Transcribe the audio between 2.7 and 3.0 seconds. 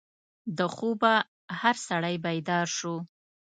شو.